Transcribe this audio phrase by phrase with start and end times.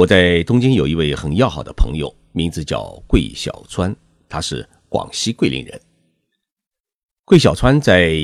[0.00, 3.94] 我在东京有一位很要好的朋友，名字叫桂小川，
[4.30, 5.78] 他是广西桂林人。
[7.26, 8.16] 桂小川在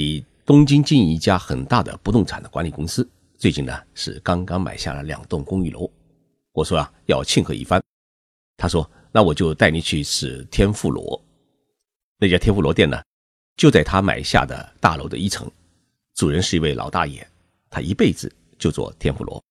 [0.46, 5.86] 东京经营一家很大的不动产的管理公司，最近呢是刚刚买下了两栋公寓楼。
[6.52, 7.78] 我说啊，要庆贺一番。
[8.56, 11.22] 他说：“那我就带你去吃天妇罗。
[12.18, 13.02] 那家天妇罗店呢，
[13.54, 15.46] 就在他买下的大楼的一层。
[16.14, 17.28] 主人是一位老大爷，
[17.68, 19.44] 他一辈子就做天妇罗，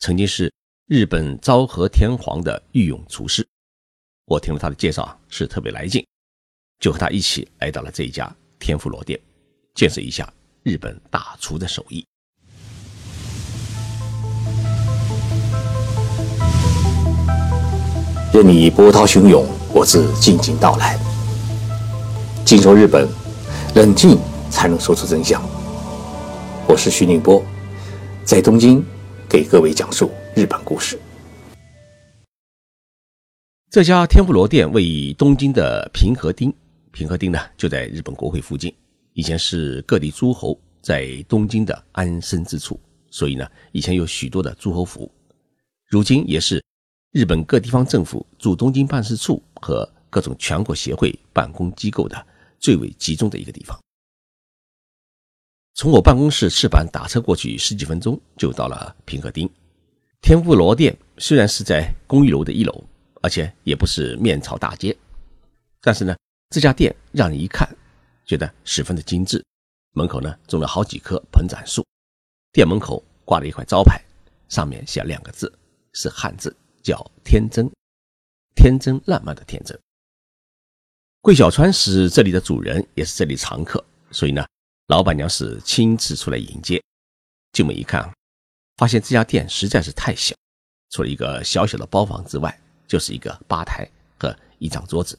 [0.00, 0.52] 曾经是。”
[0.86, 3.46] 日本昭和天皇的御用厨师，
[4.26, 6.06] 我听了他的介绍啊是特别来劲，
[6.78, 9.18] 就和他一起来到了这一家天妇罗店，
[9.74, 10.30] 见识一下
[10.62, 12.06] 日本大厨的手艺。
[18.30, 20.98] 任你波涛汹涌，我自静静到来。
[22.44, 23.08] 静说日本，
[23.74, 24.18] 冷静
[24.50, 25.42] 才能说出真相。
[26.68, 27.42] 我是徐宁波，
[28.22, 28.84] 在东京
[29.26, 30.12] 给各位讲述。
[30.36, 30.98] 日本故事。
[33.70, 36.52] 这家天妇罗店位于东京的平和町，
[36.90, 38.74] 平和町呢就在日本国会附近。
[39.12, 42.80] 以前是各地诸侯在东京的安身之处，
[43.12, 45.08] 所以呢，以前有许多的诸侯府。
[45.86, 46.60] 如今也是
[47.12, 52.26] 日本各地方政府驻东京办事处和各种全国协会办公机构的
[52.58, 53.78] 最为集中的一个地方。
[55.74, 59.48] 从我办公室赤坂打车过去十几分钟就到了平和町。
[60.24, 62.82] 天妇罗店虽然是在公寓楼的一楼，
[63.20, 64.96] 而且也不是面朝大街，
[65.82, 66.16] 但是呢，
[66.48, 67.68] 这家店让人一看
[68.24, 69.44] 觉得十分的精致。
[69.92, 71.86] 门口呢种了好几棵盆栽树，
[72.52, 74.02] 店门口挂了一块招牌，
[74.48, 75.52] 上面写了两个字，
[75.92, 77.70] 是汉字，叫“天真”，
[78.56, 79.78] 天真烂漫的天真。
[81.20, 84.42] 桂小川是这里的主人，也是这里常客，所以呢，
[84.86, 86.82] 老板娘是亲自出来迎接。
[87.52, 88.10] 进门一看。
[88.76, 90.34] 发现这家店实在是太小，
[90.90, 95.16] 除了一个小小的包房之外，就是一个吧台和一张桌子，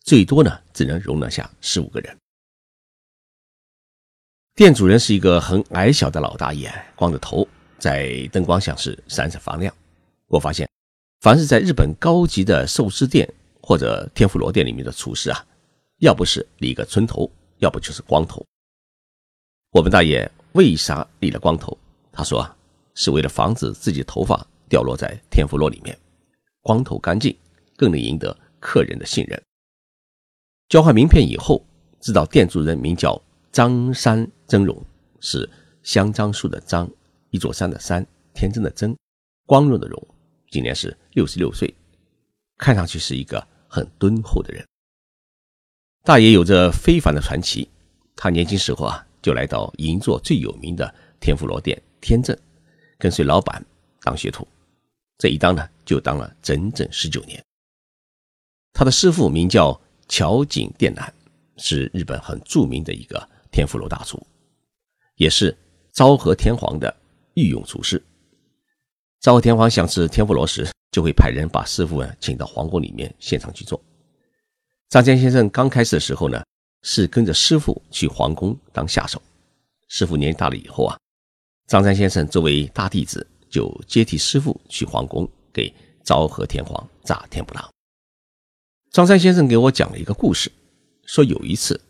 [0.00, 2.14] 最多呢只能容纳下十五个人。
[4.54, 9.74] 店主人是一个很矮小的老大爷，光着头，在灯光下是闪闪发亮。
[10.26, 10.68] 我发现，
[11.20, 13.26] 凡是在日本高级的寿司店
[13.62, 15.46] 或者天妇罗店里面的厨师啊，
[16.00, 18.44] 要不是理个寸头，要不就是光头。
[19.70, 21.76] 我们大爷为啥理了光头？
[22.12, 22.46] 他说。
[22.94, 25.98] 是为了防止自己头发掉落在天妇罗里面，
[26.62, 27.36] 光头干净，
[27.76, 29.40] 更能赢得客人的信任。
[30.68, 31.64] 交换名片以后，
[32.00, 33.20] 知道店主人名叫
[33.52, 34.82] 张三真荣，
[35.20, 35.48] 是
[35.82, 36.90] 香樟树的樟，
[37.30, 38.96] 一座山的山，天真的真，
[39.46, 40.08] 光荣的荣。
[40.50, 41.74] 今年是六十六岁，
[42.56, 44.64] 看上去是一个很敦厚的人。
[46.04, 47.68] 大爷有着非凡的传奇，
[48.14, 52.36] 他年轻时候啊，就来到银座最有名的天妇罗店天正。
[52.98, 53.64] 跟随老板
[54.02, 54.46] 当学徒，
[55.18, 57.42] 这一当呢就当了整整十九年。
[58.72, 61.12] 他的师傅名叫桥井电南，
[61.56, 64.20] 是日本很著名的一个天妇罗大厨，
[65.16, 65.56] 也是
[65.92, 66.94] 昭和天皇的
[67.34, 68.02] 御用厨师。
[69.20, 73.80] 昭和天皇想吃天妇罗时，就会派人把师傅呢请到皇宫里面现场去做。
[74.88, 76.44] 张坚先生刚开始的时候呢，
[76.82, 79.20] 是跟着师傅去皇宫当下手。
[79.88, 80.98] 师傅年纪大了以后啊。
[81.66, 87.70] 张三先生作为大弟子，就接替师傅去皇宫给昭和天皇炸天不辣。
[88.90, 90.52] 张三先生给我讲了一个故事，
[91.06, 91.80] 说有一次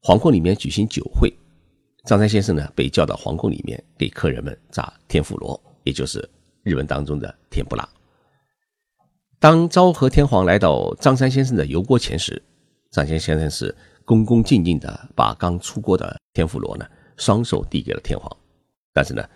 [0.00, 1.30] 皇宫里面举行酒会，
[2.06, 6.26] 张三先生呢被叫到皇宫里面给客人们炸天妇罗，也就是
[6.62, 7.86] 日文当中的天不辣。
[9.38, 12.42] 当昭和天皇来到张三先生的油锅前时，
[12.90, 13.76] 张三先生是
[14.06, 16.86] 恭恭敬敬的把刚出锅的天妇罗呢
[17.18, 18.34] 双手递给了天皇。
[18.96, 19.28] 但是呢，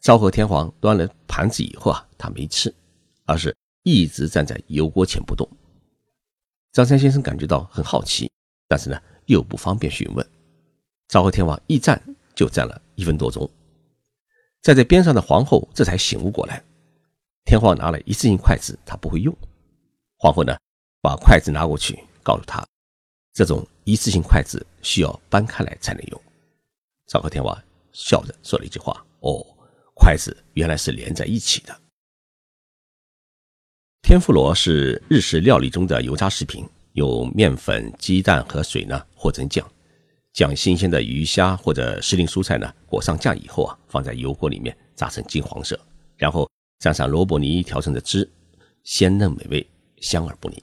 [0.00, 2.74] 昭和天皇端了盘子以后啊，他没吃，
[3.26, 5.48] 而是一直站在油锅前不动。
[6.72, 8.28] 张三先生感觉到很好奇，
[8.66, 10.30] 但是呢又不方便询问。
[11.06, 12.02] 昭和天皇一站
[12.34, 13.48] 就站了一分多钟，
[14.62, 16.60] 站在边上的皇后这才醒悟过来。
[17.44, 19.32] 天皇拿了一次性筷子，他不会用。
[20.16, 20.56] 皇后呢，
[21.00, 22.66] 把筷子拿过去，告诉他，
[23.32, 26.20] 这种一次性筷子需要搬开来才能用。
[27.06, 27.56] 昭和天王。
[27.94, 29.42] 笑着说了一句话：“哦，
[29.94, 31.80] 筷子原来是连在一起的。”
[34.02, 39.66] 天妇罗是日式料理中的油炸食品，用面粉、鸡蛋和水呢和成酱，
[40.34, 45.80] 将新鲜的鱼虾或者时令蔬菜呢裹上酱以后啊，放在油锅里面炸成金黄色，
[46.16, 46.46] 然后
[46.80, 48.30] 蘸上萝卜泥调成的汁，
[48.82, 49.66] 鲜嫩美味，
[50.02, 50.62] 香而不腻。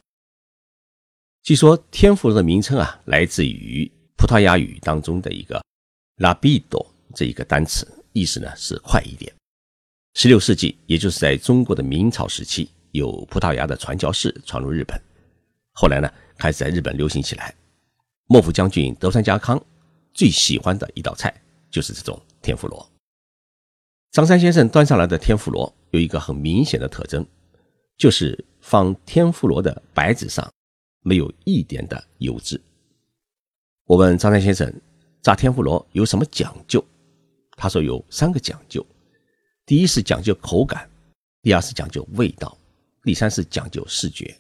[1.42, 5.64] 据说天妇罗的名称啊，来自于葡萄牙语当中的一个
[6.18, 6.86] “labido”。
[7.14, 9.34] 这一个单词意思呢是快一点。
[10.16, 15.02] 十六世纪，也就是在中国的明朝时期，有葡萄牙的传教士传入日本，
[15.74, 17.56] 后来呢，开始在日本流行起来。
[18.28, 19.62] 幕府将军德川家康
[20.14, 21.34] 最喜欢的一道菜
[21.70, 22.90] 就是这种天妇罗。
[24.12, 27.26] 张三先生端上来的天妇罗有一个很明显的特征，
[27.98, 30.50] 就是放天妇罗的白纸上
[31.02, 32.60] 没有一点的油脂。
[33.86, 34.74] 我问张三先生，
[35.22, 36.84] 炸天妇罗有什么讲究？
[37.56, 38.86] 他说有三个讲究。
[39.66, 40.90] 第一是讲究口感，
[41.42, 42.58] 第二是讲究味道，
[43.04, 44.36] 第三是讲究视觉。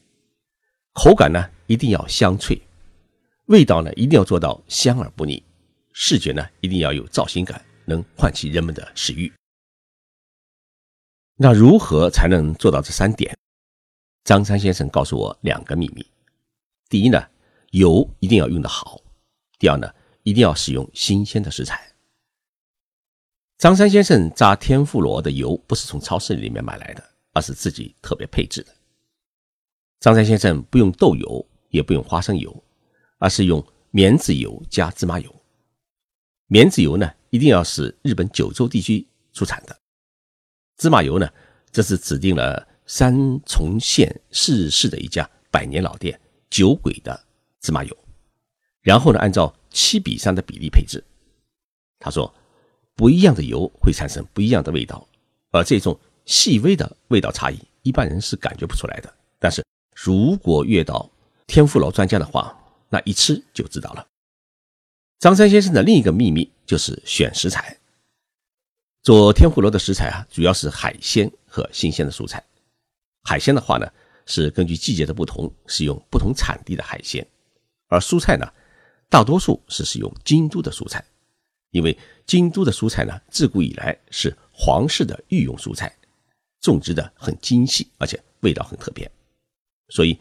[0.93, 2.59] 口感呢一定要香脆，
[3.45, 5.41] 味道呢一定要做到香而不腻，
[5.93, 9.31] 视觉呢一定要有造型感，能唤起人们的食欲。
[11.37, 13.35] 那如何才能做到这三点？
[14.23, 16.05] 张三先生告诉我两个秘密：
[16.89, 17.25] 第一呢，
[17.71, 19.01] 油一定要用得好；
[19.57, 19.91] 第二呢，
[20.23, 21.90] 一定要使用新鲜的食材。
[23.61, 28.73] 张三先生炸天妇罗的油不是从超市里面买来的，而是自己特别配置的。
[29.99, 32.51] 张三先生不用豆油，也不用花生油，
[33.19, 35.35] 而是用棉籽油加芝麻油。
[36.47, 39.75] 棉籽油呢，一定要是日本九州地区出产的；
[40.77, 41.29] 芝麻油呢，
[41.71, 43.15] 这是指定了三
[43.45, 46.19] 重县市市的一家百年老店
[46.49, 47.27] 酒鬼的
[47.59, 47.95] 芝麻油。
[48.81, 51.03] 然后呢，按照七比三的比例配置。
[51.99, 52.33] 他说。
[53.01, 55.07] 不一样的油会产生不一样的味道，
[55.49, 59.11] 而这种细微的味道差异，一般人是感觉不出来的。
[59.39, 59.65] 但是
[59.95, 61.09] 如果遇到
[61.47, 62.55] 天妇罗专家的话，
[62.89, 64.07] 那一吃就知道了。
[65.17, 67.75] 张三先生的另一个秘密就是选食材。
[69.01, 72.45] 做天妇罗的食材啊，主要是海鲜和新鲜的蔬菜。
[73.23, 73.91] 海鲜的话呢，
[74.27, 77.25] 是根据季节的不同，使用不同产地的海鲜；
[77.87, 78.47] 而蔬菜呢，
[79.09, 81.03] 大多数是使用京都的蔬菜。
[81.71, 85.93] 因为京都的蔬菜呢，自古以来是皇室的御用蔬菜，
[86.61, 89.09] 种植的很精细，而且味道很特别，
[89.89, 90.17] 所以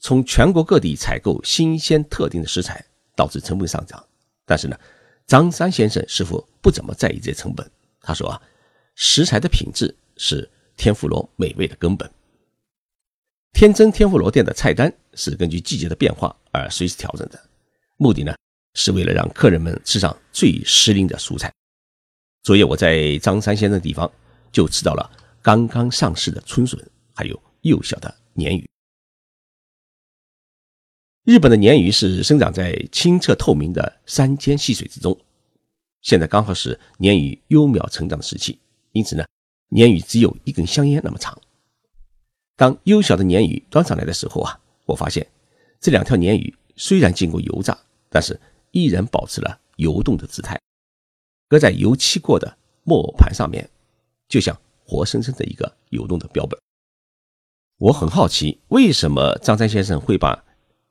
[0.00, 2.84] 从全国各地采购新鲜特定的食材，
[3.14, 4.02] 导致成本上涨。
[4.44, 4.78] 但是呢，
[5.26, 7.68] 张三先生似乎不怎么在意这些成本。
[8.00, 8.42] 他说啊，
[8.94, 12.10] 食材的品质是天妇罗美味的根本。
[13.52, 17.38] 天真天妇罗店的菜单是根据季节的变化而随时调整的，
[17.96, 18.34] 目的呢？
[18.74, 21.52] 是为了让客人们吃上最时令的蔬菜。
[22.42, 24.10] 昨夜我在张三先生的地方
[24.50, 25.10] 就吃到了
[25.40, 26.78] 刚刚上市的春笋，
[27.14, 28.68] 还有幼小的鲶鱼。
[31.24, 35.16] 日本的鲶鱼是生长在清澈透明的山间溪水之中，
[36.00, 38.58] 现在刚好是鲶鱼幼苗成长的时期，
[38.90, 39.24] 因此呢，
[39.70, 41.40] 鲶鱼只有一根香烟那么长。
[42.56, 45.24] 当幼小的鲶鱼端上来的时候啊，我发现
[45.78, 47.78] 这两条鲶鱼虽然经过油炸，
[48.08, 48.40] 但是。
[48.72, 50.60] 依然保持了游动的姿态，
[51.48, 53.70] 搁在油漆过的木偶盘上面，
[54.28, 56.60] 就像活生生的一个游动的标本。
[57.78, 60.44] 我很好奇，为什么张三先生会把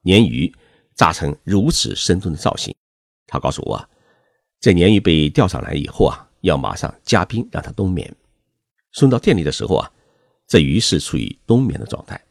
[0.04, 0.54] 鲶鱼
[0.96, 2.76] 炸成如此生动的造型？
[3.28, 3.90] 他告诉我啊，
[4.60, 8.14] 这鲶鱼被钓上来以后啊，要马上加冰让它冬眠。
[8.92, 9.92] 送到店里的时候啊，
[10.48, 12.22] 这鱼是处于冬眠的状态。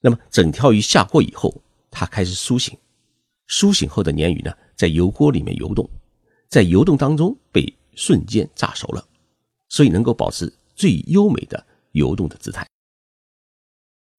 [0.00, 2.78] 那么整条鱼下锅以后，它开始苏醒。
[3.54, 5.86] 苏醒后的鲶鱼呢，在油锅里面游动，
[6.48, 9.06] 在游动当中被瞬间炸熟了，
[9.68, 12.66] 所以能够保持最优美的游动的姿态。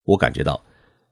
[0.03, 0.63] 我感觉到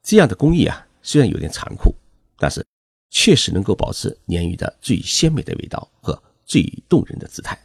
[0.04, 1.96] 这样的工艺啊，虽然有点残酷，
[2.38, 2.64] 但是
[3.10, 7.60] 确实能够保持鲶鱼的最鲜美的味道和最动人的姿态。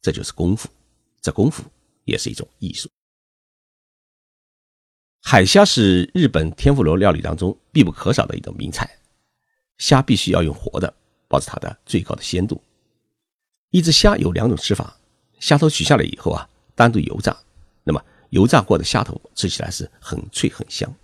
[0.00, 0.66] 这就是功夫，
[1.20, 1.62] 这功夫
[2.06, 2.88] 也是一种艺术。
[5.20, 8.96] 海虾是日本天妇罗料理当中必不可少的一种名菜。
[9.80, 10.92] 虾必须要用活的，
[11.26, 12.62] 保持它的最高的鲜度。
[13.70, 14.94] 一只虾有两种吃法：
[15.38, 17.34] 虾头取下来以后啊，单独油炸，
[17.82, 20.94] 那么油炸过的虾头吃起来是很脆很香。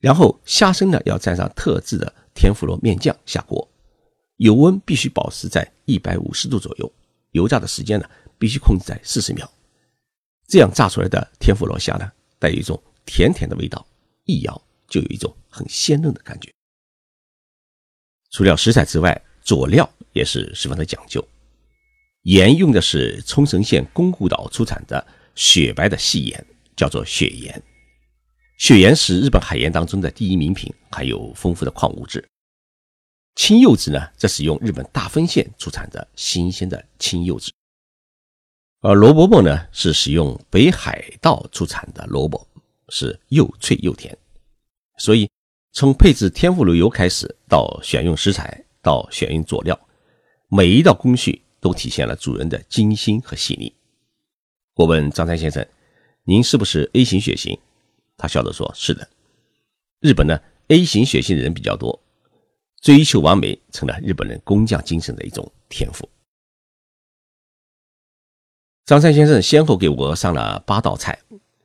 [0.00, 3.68] 然后虾身呢要蘸上特制的天妇罗面酱下锅，
[4.38, 6.92] 油温必须保持在一百五十度左右，
[7.30, 9.48] 油炸的时间呢必须控制在四十秒。
[10.48, 13.86] 这样炸出来的天妇罗虾呢，带有一种甜甜的味道，
[14.24, 16.52] 一咬就有一种很鲜嫩的感觉。
[18.30, 21.26] 除了食材之外，佐料也是十分的讲究。
[22.22, 27.62] 盐用的是冲绳县宫古岛出产的雪白的细盐，叫做雪盐。
[28.58, 32.22] 雪盐是日本海盐当中的第一名品，含有丰富的矿物质。
[33.36, 37.50] 青柚子呢，则使用日本大分县出产的新鲜的青柚子。
[38.80, 42.46] 而萝卜卜呢，是使用北海道出产的萝卜，
[42.90, 44.16] 是又脆又甜。
[44.98, 45.30] 所以。
[45.72, 49.78] 从配置天妇罗油开始，到选用食材，到选用佐料，
[50.48, 53.72] 每一道工序都体现了主人的精心和细腻。
[54.74, 55.64] 我问张三先生
[56.24, 57.58] ：“您是不是 A 型血型？”
[58.16, 59.08] 他笑着说：“是的。”
[60.00, 62.00] 日本呢，A 型血型的人比较多，
[62.80, 66.08] 追求完美成了日本人工匠精神的一种天赋。
[68.84, 71.18] 张三先生先后给我上了八道菜，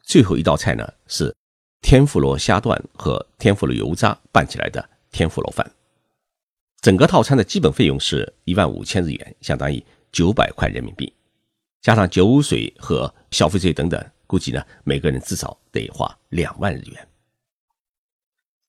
[0.03, 1.33] 最后一道菜呢是
[1.83, 5.69] 天妇罗虾段和天妇罗油渣拌起来的天妇罗饭。
[6.81, 11.13] 整个套餐的基本费用是一万五千日元，相当于九百块人民币。
[11.81, 17.07] 加上酒水和消费税等等，估计呢每个人至少得花两万日元。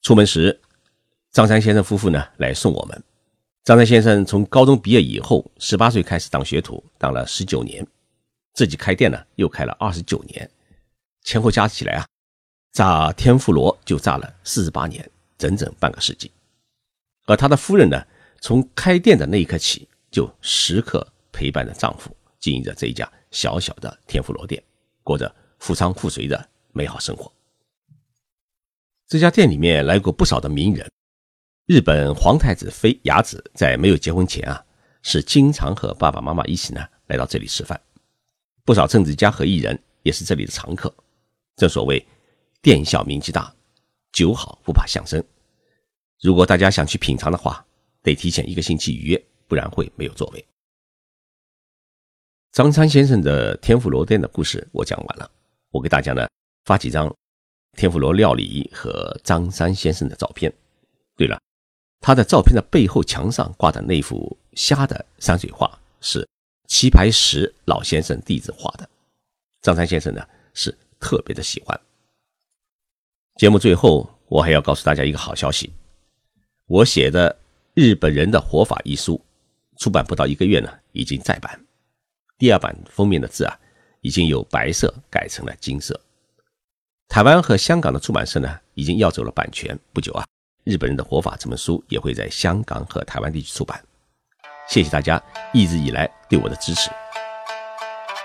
[0.02, 0.60] 出门时，
[1.30, 3.02] 张三先生夫妇呢来送我们。
[3.62, 7.86] 张三先生从高中毕业以后，十八岁开始当学徒，当了十九年，
[8.52, 10.50] 自己开店呢又开了二十九年，
[11.22, 12.06] 前后加起来啊，
[12.74, 16.28] 炸天妇罗就炸了四十八年，整整半个世纪。
[17.24, 18.04] 而他的夫人呢，
[18.40, 22.14] 从开店的那一刻起，就时刻陪伴着丈夫。
[22.40, 24.62] 经营着这一家小小的天妇罗店，
[25.04, 27.32] 过着富昌富随的美好生活。
[29.06, 30.90] 这家店里面来过不少的名人，
[31.66, 34.62] 日本皇太子妃雅子在没有结婚前啊，
[35.00, 37.80] 是经常和爸爸妈妈一起呢来到这里吃饭。
[38.64, 40.92] 不少政治家和艺人也是这里的常客。
[41.56, 42.04] 正所谓
[42.64, 43.54] 店小名气大，
[44.10, 45.22] 酒好不怕乡声。
[46.22, 47.62] 如果大家想去品尝的话，
[48.00, 50.42] 得提前一个星期预约，不然会没有座位。
[52.52, 55.30] 张三先生的天妇罗店的故事我讲完了，
[55.72, 56.26] 我给大家呢
[56.64, 57.14] 发几张
[57.76, 60.50] 天妇罗料理和张三先生的照片。
[61.16, 61.38] 对了，
[62.00, 66.26] 他的照片的背后墙上挂的那幅虾的山水画是
[66.68, 68.88] 棋牌石老先生弟子画的，
[69.60, 71.78] 张三先生呢是特别的喜欢。
[73.36, 75.72] 节目最后我还要告诉大家一个好消息，
[76.66, 77.28] 我写的
[77.74, 79.20] 《日本人的活法》一书
[79.76, 81.60] 出版不到一个月呢，已经再版。
[82.38, 83.58] 第二版封面的字啊，
[84.02, 86.00] 已经由白色改成了金色。
[87.08, 89.76] 台湾和香港的出版社呢，已经要走了版权。
[89.92, 90.24] 不久啊，
[90.62, 93.84] 日本人的活法这本书也会在香港和台湾地区出版。
[94.68, 95.20] 谢谢大家
[95.52, 96.88] 一直以来对我的支持。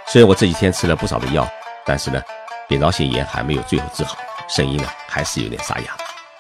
[0.08, 1.50] 虽然我这几天吃了不少的药，
[1.84, 2.22] 但是呢，
[2.68, 5.96] 扁桃腺炎还没有最后治好，声音呢还是有点沙哑。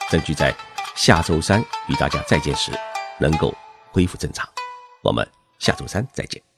[0.09, 0.53] 争取在
[0.95, 2.71] 下周三与大家再见时，
[3.19, 3.53] 能够
[3.91, 4.47] 恢复正常。
[5.03, 5.25] 我们
[5.59, 6.48] 下周三再见。